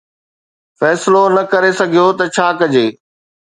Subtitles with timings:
[0.79, 2.87] فيصلو نه ڪري سگهيو ته ڇا ڪجي.